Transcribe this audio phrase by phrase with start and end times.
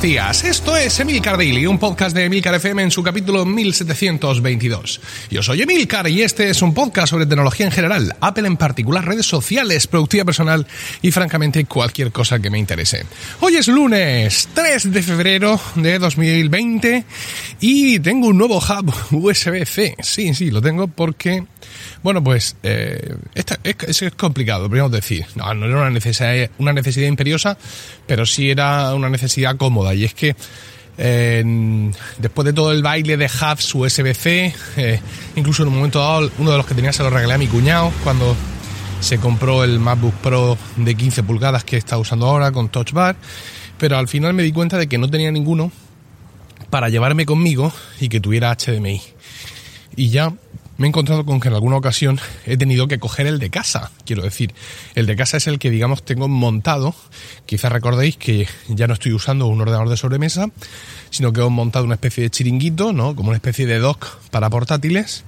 [0.00, 0.44] buenos días.
[0.44, 4.98] Esto es Emilcar Daily, un podcast de Emilcar FM en su capítulo 1722.
[5.30, 9.04] Yo soy Emilcar y este es un podcast sobre tecnología en general, Apple en particular,
[9.04, 10.66] redes sociales, productividad personal
[11.02, 13.04] y francamente cualquier cosa que me interese.
[13.40, 17.04] Hoy es lunes 3 de febrero de 2020
[17.60, 19.96] y tengo un nuevo hub USB-C.
[20.00, 21.44] Sí, sí, lo tengo porque,
[22.02, 25.26] bueno, pues eh, es, complicado, podríamos decir.
[25.34, 27.56] No, no era una necesidad, una necesidad imperiosa,
[28.06, 29.94] pero sí era una necesidad cómoda.
[29.94, 30.36] Y es que
[32.18, 35.00] después de todo el baile de hubs USB-C, eh,
[35.36, 37.46] incluso en un momento dado, uno de los que tenía se lo regalé a mi
[37.46, 38.36] cuñado cuando
[39.00, 43.16] se compró el MacBook Pro de 15 pulgadas que está usando ahora con Touch Bar,
[43.78, 45.72] pero al final me di cuenta de que no tenía ninguno
[46.68, 49.00] para llevarme conmigo y que tuviera HDMI.
[49.96, 50.32] Y ya
[50.80, 53.90] me he encontrado con que en alguna ocasión he tenido que coger el de casa.
[54.06, 54.54] Quiero decir,
[54.94, 56.94] el de casa es el que, digamos, tengo montado.
[57.44, 60.46] Quizás recordéis que ya no estoy usando un ordenador de sobremesa,
[61.10, 63.14] sino que he montado una especie de chiringuito, ¿no?
[63.14, 65.24] Como una especie de dock para portátiles,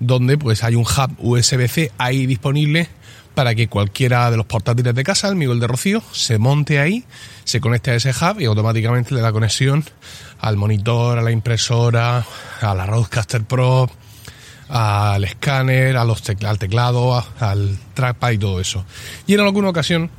[0.00, 2.88] donde pues hay un hub USB-C ahí disponible
[3.36, 6.80] para que cualquiera de los portátiles de casa, el mío el de Rocío, se monte
[6.80, 7.04] ahí,
[7.44, 9.84] se conecte a ese hub y automáticamente le da conexión
[10.40, 12.26] al monitor, a la impresora,
[12.60, 13.88] a la Roadcaster Pro,
[14.72, 18.86] al escáner, a los al teclado, al trackpad y todo eso.
[19.26, 20.10] Y en alguna ocasión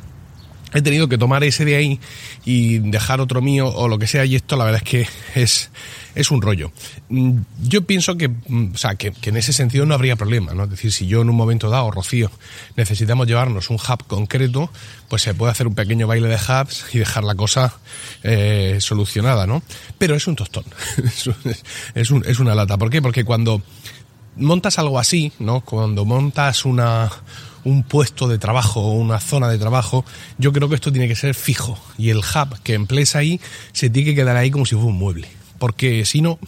[0.75, 1.99] he tenido que tomar ese de ahí
[2.45, 5.71] y dejar otro mío o lo que sea y esto la verdad es que es,
[6.13, 6.71] es un rollo.
[7.09, 10.65] Mm, yo pienso que, mm, o sea, que, en ese sentido no habría problema, ¿no?
[10.65, 12.29] Es decir, si yo en un momento dado, Rocío,
[12.75, 14.69] necesitamos llevarnos un hub concreto,
[15.09, 17.75] pues se puede hacer un pequeño baile de hubs y dejar la cosa
[18.21, 19.63] eh, solucionada, ¿no?
[19.97, 20.65] Pero es un tostón,
[21.95, 22.77] es, es una lata.
[22.77, 23.01] ¿Por qué?
[23.01, 23.63] Porque cuando
[24.35, 25.61] montas algo así, ¿no?
[25.61, 27.11] Cuando montas una,
[27.63, 30.05] un puesto de trabajo o una zona de trabajo,
[30.37, 31.77] yo creo que esto tiene que ser fijo.
[31.97, 33.39] Y el hub que emplees ahí
[33.71, 35.27] se tiene que quedar ahí como si fuera un mueble.
[35.59, 36.39] Porque si no,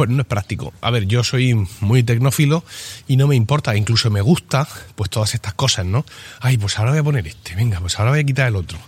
[0.00, 0.72] pues no es práctico.
[0.80, 2.64] A ver, yo soy muy tecnófilo
[3.06, 6.06] y no me importa, incluso me gusta, pues todas estas cosas, ¿no?
[6.40, 8.78] Ay, pues ahora voy a poner este, venga, pues ahora voy a quitar el otro.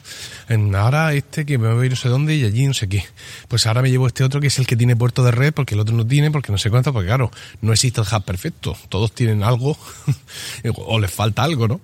[0.74, 3.04] ahora este que me voy a ir no sé dónde y allí no sé qué.
[3.48, 5.74] Pues ahora me llevo este otro que es el que tiene puerto de red porque
[5.74, 7.30] el otro no tiene, porque no sé cuánto, porque claro,
[7.60, 8.74] no existe el hub perfecto.
[8.88, 9.76] Todos tienen algo
[10.76, 11.82] o les falta algo, ¿no?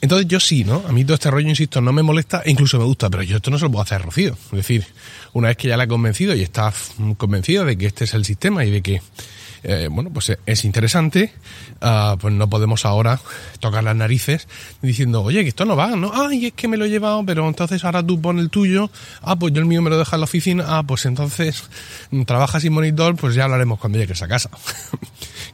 [0.00, 0.84] Entonces yo sí, ¿no?
[0.86, 3.36] A mí todo este rollo, insisto, no me molesta e incluso me gusta, pero yo
[3.36, 4.34] esto no se lo puedo hacer a Rocío.
[4.34, 4.86] Es decir,
[5.32, 6.72] una vez que ya la he convencido y está
[7.16, 9.02] convencido de que este es el sistema y de que,
[9.64, 11.32] eh, bueno, pues es interesante,
[11.82, 13.20] uh, pues no podemos ahora
[13.58, 14.46] tocar las narices
[14.82, 16.12] diciendo, oye, que esto no va, ¿no?
[16.14, 18.90] Ay, es que me lo he llevado, pero entonces ahora tú pones el tuyo,
[19.22, 21.64] ah, pues yo el mío me lo deja en la oficina, ah, pues entonces
[22.12, 24.50] mm, trabajas sin monitor, pues ya hablaremos cuando llegues a casa.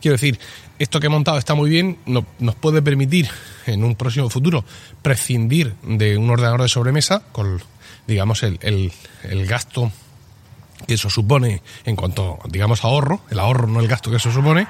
[0.05, 0.39] Quiero decir,
[0.79, 3.27] esto que he montado está muy bien, nos puede permitir
[3.65, 4.63] en un próximo futuro
[5.01, 7.63] prescindir de un ordenador de sobremesa con,
[8.07, 9.91] digamos, el, el, gasto
[10.87, 14.67] que eso supone en cuanto, digamos, ahorro, el ahorro no el gasto que eso supone.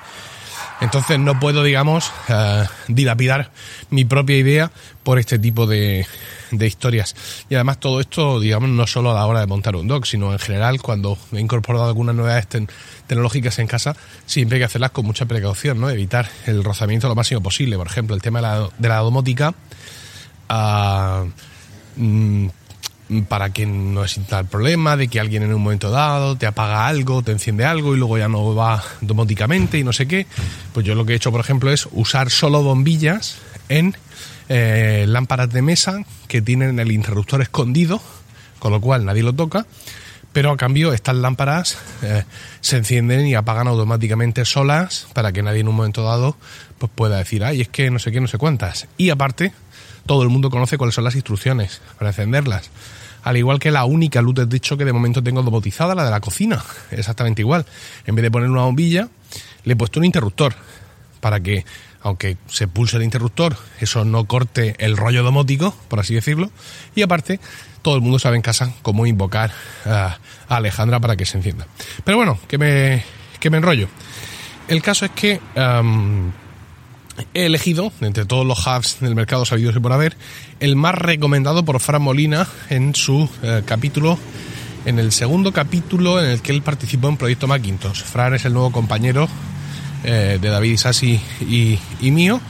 [0.81, 3.51] Entonces no puedo, digamos, uh, dilapidar
[3.91, 4.71] mi propia idea
[5.03, 6.07] por este tipo de,
[6.51, 7.15] de historias.
[7.49, 10.33] Y además todo esto, digamos, no solo a la hora de montar un dock, sino
[10.33, 12.47] en general cuando he incorporado algunas novedades
[13.07, 13.97] tecnológicas en casa,
[14.27, 15.91] siempre hay que hacerlas con mucha precaución, ¿no?
[15.91, 17.77] Evitar el rozamiento lo máximo posible.
[17.77, 19.55] Por ejemplo, el tema de la, domótica,
[20.49, 21.25] ah,
[21.97, 22.49] mm,
[23.29, 26.87] para que no exista el problema de que alguien en un momento dado te apaga
[26.87, 30.27] algo, te enciende algo y luego ya no va domóticamente y no sé qué.
[30.73, 33.37] Pues yo lo que he hecho, por ejemplo, es usar solo bombillas
[33.69, 33.97] en
[34.49, 38.01] eh, lámparas de mesa que tienen el interruptor escondido,
[38.59, 39.67] con lo cual nadie lo toca,
[40.33, 42.25] pero a cambio estas lámparas eh,
[42.61, 46.37] se encienden y apagan automáticamente solas para que nadie en un momento dado
[46.79, 48.89] pues pueda decir, ay, es que no sé qué, no sé cuántas.
[48.97, 49.53] Y aparte,
[50.07, 52.71] todo el mundo conoce cuáles son las instrucciones para encenderlas.
[53.23, 56.11] Al igual que la única luz de techo que de momento tengo domotizada, la de
[56.11, 56.63] la cocina.
[56.91, 57.65] Exactamente igual.
[58.07, 59.09] En vez de poner una bombilla,
[59.65, 60.55] le he puesto un interruptor
[61.21, 61.65] para que
[62.03, 66.51] aunque se pulse el interruptor, eso no corte el rollo domótico, por así decirlo.
[66.95, 67.41] Y aparte,
[67.81, 69.51] todo el mundo sabe en casa cómo invocar
[69.87, 70.19] a
[70.49, 71.67] Alejandra para que se encienda.
[72.05, 73.03] Pero bueno, que me,
[73.41, 73.89] que me enrollo.
[74.69, 75.41] El caso es que
[77.35, 80.17] he elegido, entre todos los hubs del mercado sabidos y por haber,
[80.61, 84.19] el más recomendado por Fran Molina en su eh, capítulo,
[84.87, 88.03] en el segundo capítulo en el que él participó en Proyecto Macintosh.
[88.03, 89.29] Fran es el nuevo compañero
[90.05, 92.41] eh, de David Isasi y, y, mío.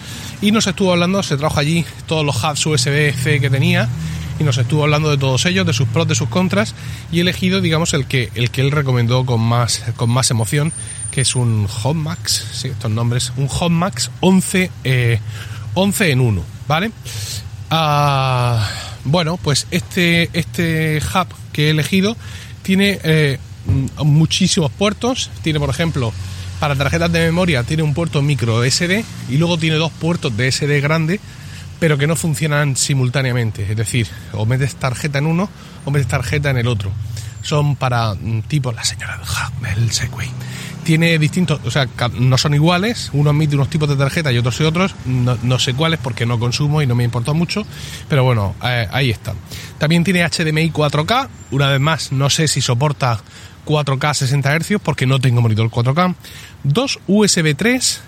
[0.41, 3.89] Y nos estuvo hablando, se trajo allí todos los hubs USB-C que tenía
[4.39, 6.75] y nos estuvo hablando de todos ellos, de sus pros, de sus contras
[7.13, 10.73] y he elegido, digamos, el que, el que él recomendó con más, con más emoción,
[11.11, 14.71] que es un HotMax, sí, estos nombres, un HotMax 11,
[15.75, 16.91] 11 eh, en 1, ¿vale?
[17.71, 18.69] Ah,
[19.05, 22.17] bueno, pues este, este hub que he elegido
[22.63, 23.39] tiene eh,
[24.03, 25.31] muchísimos puertos.
[25.43, 26.13] Tiene, por ejemplo,
[26.61, 30.51] para tarjetas de memoria, tiene un puerto micro SD y luego tiene dos puertos de
[30.51, 31.21] SD grande,
[31.79, 33.71] pero que no funcionan simultáneamente.
[33.71, 35.49] Es decir, o metes tarjeta en uno
[35.85, 36.91] o metes tarjeta en el otro.
[37.43, 39.21] Son para mm, tipo la señora
[39.61, 40.31] del Segway
[40.85, 44.61] tiene distintos, o sea, no son iguales, uno admite unos tipos de tarjeta y otros
[44.61, 47.67] y otros, no, sé cuáles porque no consumo y no me importa mucho,
[48.09, 49.35] pero bueno, eh, ahí está.
[49.79, 53.19] También tiene HDMI 4K, una vez más, no sé si soporta
[53.67, 56.15] 4K 60 Hz porque no tengo monitor 4K,
[56.63, 58.01] dos USB 3,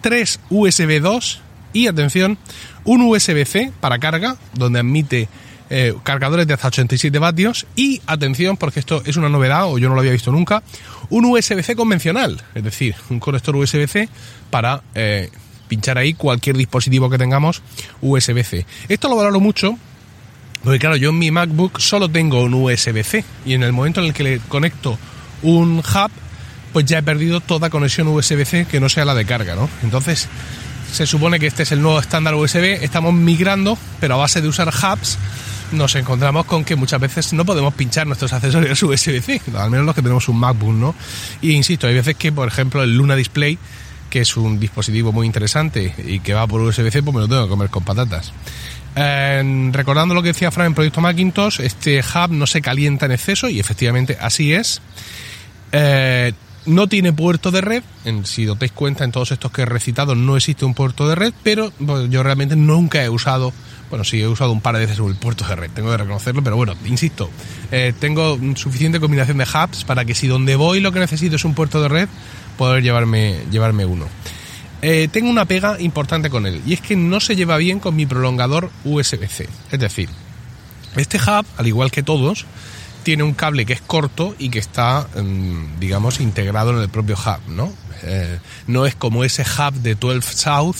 [0.00, 1.40] tres USB 2
[1.74, 2.38] y atención,
[2.84, 5.28] un USB-C para carga, donde admite
[5.68, 7.66] eh, cargadores de hasta 87 vatios.
[7.76, 10.62] Y atención porque esto es una novedad o yo no lo había visto nunca
[11.10, 12.42] un USB-C convencional.
[12.54, 14.08] Es decir un conector USB-C
[14.50, 15.28] para eh,
[15.68, 17.62] pinchar ahí cualquier dispositivo que tengamos
[18.00, 19.76] USB-C esto lo valoro mucho
[20.62, 24.06] porque claro yo en mi MacBook solo tengo un USB-C y en el momento en
[24.06, 24.98] el que le conecto
[25.42, 26.10] un hub
[26.72, 29.68] pues ya he perdido toda conexión USB-C que no sea la de carga ¿no?
[29.82, 30.28] entonces
[30.94, 34.46] se supone que este es el nuevo estándar USB estamos migrando pero a base de
[34.46, 35.18] usar hubs
[35.72, 39.94] nos encontramos con que muchas veces no podemos pinchar nuestros accesorios USB-C, al menos los
[39.94, 40.94] que tenemos un MacBook, ¿no?
[41.40, 43.58] Y insisto, hay veces que, por ejemplo, el Luna Display,
[44.08, 47.44] que es un dispositivo muy interesante y que va por USB-C, pues me lo tengo
[47.44, 48.32] que comer con patatas.
[48.94, 53.48] recordando lo que decía Fran en Proyecto Macintosh, este hub no se calienta en exceso
[53.48, 54.80] y efectivamente así es.
[55.72, 56.32] Eh,
[56.66, 59.66] no tiene puerto de red, en, si os dais cuenta en todos estos que he
[59.66, 61.72] recitado no existe un puerto de red, pero
[62.08, 63.52] yo realmente nunca he usado
[63.90, 66.42] bueno, sí, he usado un par de veces el puerto de red, tengo que reconocerlo,
[66.42, 67.30] pero bueno, insisto,
[67.70, 71.44] eh, tengo suficiente combinación de hubs para que si donde voy lo que necesito es
[71.44, 72.08] un puerto de red,
[72.56, 74.06] poder llevarme, llevarme uno.
[74.82, 77.94] Eh, tengo una pega importante con él, y es que no se lleva bien con
[77.94, 79.48] mi prolongador USB-C.
[79.70, 80.08] Es decir,
[80.96, 82.46] este hub, al igual que todos,
[83.04, 87.16] tiene un cable que es corto y que está, mm, digamos, integrado en el propio
[87.16, 87.72] hub, ¿no?
[88.02, 90.76] Eh, no es como ese hub de 12 South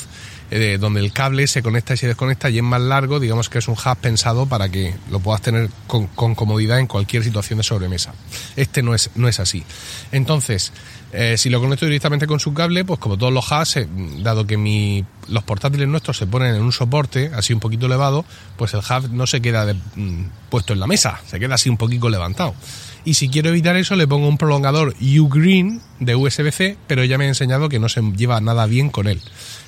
[0.56, 3.58] eh, donde el cable se conecta y se desconecta y es más largo, digamos que
[3.58, 6.06] es un hub pensado para que lo puedas tener con,
[6.36, 8.14] comodidad en cualquier situación de sobremesa.
[8.54, 9.64] Este no es, no es así.
[10.12, 10.72] Entonces,
[11.12, 13.88] eh, si lo conecto directamente con su cable, pues como todos los hubs, eh,
[14.20, 18.24] dado que mi, los portátiles nuestros se ponen en un soporte así un poquito elevado,
[18.56, 21.78] pues el hub no se queda mm, puesto en la mesa, se queda así un
[21.78, 22.54] poquito levantado.
[23.04, 27.26] Y si quiero evitar eso, le pongo un prolongador U-Green de USB-C, pero ya me
[27.26, 29.20] he enseñado que no se lleva nada bien con él.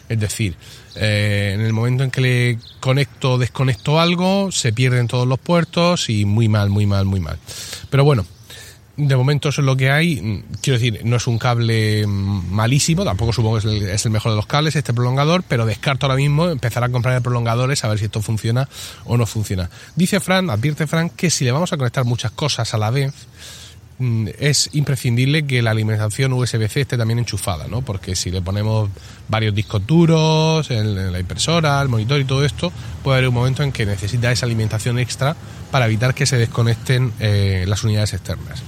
[0.09, 0.55] Es decir,
[0.95, 5.39] eh, en el momento en que le conecto o desconecto algo, se pierden todos los
[5.39, 7.39] puertos y muy mal, muy mal, muy mal.
[7.91, 8.25] Pero bueno,
[8.97, 10.45] de momento eso es lo que hay.
[10.63, 14.33] Quiero decir, no es un cable malísimo, tampoco supongo que es el, es el, mejor
[14.33, 17.99] de los cables, este prolongador, pero descarto ahora mismo empezar a comprar prolongadores a ver
[17.99, 18.69] si esto funciona
[19.05, 19.71] o no funciona.
[19.95, 23.13] Dice Fran, advierte Fran, que si le vamos a conectar muchas cosas a la vez,
[23.99, 27.83] es imprescindible que la alimentación USB-C esté también enchufada, ¿no?
[27.83, 28.91] Porque si le ponemos
[29.29, 32.73] varios discos duros en la impresora, el monitor y todo esto,
[33.03, 35.35] puede haber un momento en que necesita esa alimentación extra
[35.71, 38.63] para evitar que se desconecten eh, las unidades externas.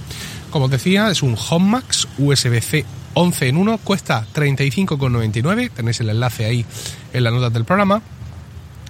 [0.49, 6.45] Como os decía, es un HomeMax USB-C 11 en 1, cuesta 35,99, tenéis el enlace
[6.45, 6.65] ahí
[7.13, 8.01] en las notas del programa.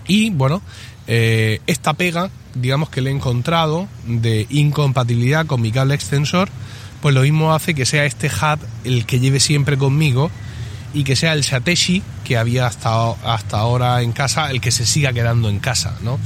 [0.08, 0.62] Y bueno,
[1.08, 6.50] eh, esta pega, digamos que le he encontrado de incompatibilidad con mi cable extensor,
[7.02, 10.32] pues lo mismo hace que sea este hub el que lleve siempre conmigo
[10.94, 14.86] y que sea el Sateshi que había hasta, hasta ahora en casa, el que se
[14.86, 16.20] siga quedando en casa, ¿no?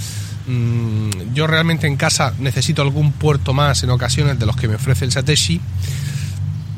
[0.48, 4.76] Mm, yo realmente en casa necesito algún puerto más en ocasiones de los que me
[4.76, 5.62] ofrece el Sateshi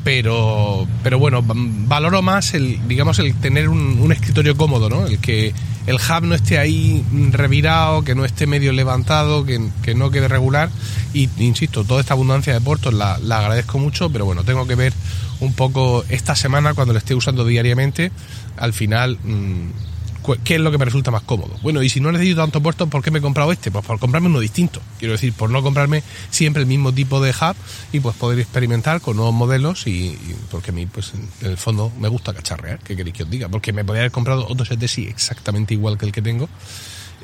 [0.06, 5.04] pero, pero bueno, valoro más el, digamos, el tener un, escritorio cómodo, ¿no?
[5.04, 5.52] El que
[5.86, 10.68] el hub no esté ahí revirado, que no esté medio levantado, que, no quede regular.
[11.14, 14.92] Y insisto, toda esta abundancia de puertos la, agradezco mucho, pero bueno, tengo que ver
[15.40, 18.10] un poco esta semana cuando lo esté usando diariamente,
[18.56, 19.95] al final mm,
[20.44, 21.56] ¿qué es lo que me resulta más cómodo?
[21.62, 23.70] Bueno, y si no necesito tanto puertos, ¿por qué me he comprado este?
[23.70, 24.80] Pues por comprarme uno distinto.
[24.98, 27.56] Quiero decir, por no comprarme siempre el mismo tipo de hub
[27.92, 30.18] y pues poder experimentar con nuevos modelos y,
[30.50, 33.48] porque a mí, pues en el fondo me gusta cacharrear, ¿qué queréis que os diga?
[33.48, 36.48] Porque me podría haber comprado otro set de sí exactamente igual que el que tengo.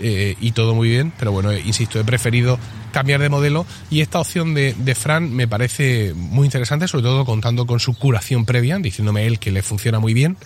[0.00, 2.58] Eh, y todo muy bien, pero bueno, insisto, he preferido
[2.92, 7.26] cambiar de modelo y esta opción de, de, Fran me parece muy interesante, sobre todo
[7.26, 10.38] contando con su curación previa, diciéndome él que le funciona muy bien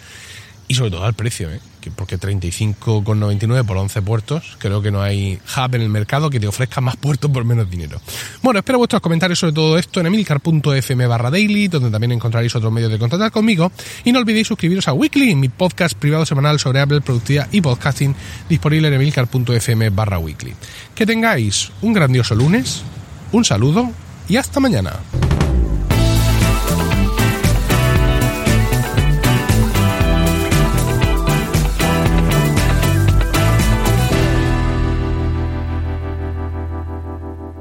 [0.68, 1.60] y sobre todo al precio, ¿eh?
[1.94, 6.46] porque 35,99 por 11 puertos, creo que no hay hub en el mercado que te
[6.46, 8.00] ofrezca más puertos por menos dinero.
[8.42, 12.72] Bueno, espero vuestros comentarios sobre todo esto en emilcar.fm barra daily, donde también encontraréis otros
[12.72, 13.70] medios de contactar conmigo.
[14.04, 18.14] Y no olvidéis suscribiros a Weekly, mi podcast privado semanal sobre Apple, productividad y podcasting,
[18.48, 20.54] disponible en emilcar.fm barra weekly.
[20.94, 22.82] Que tengáis un grandioso lunes,
[23.32, 23.90] un saludo
[24.28, 24.92] y hasta mañana.